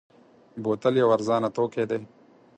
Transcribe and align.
بوتل 0.63 0.93
یو 1.01 1.09
ارزانه 1.15 1.49
توکی 1.55 1.83
دی. 1.89 1.97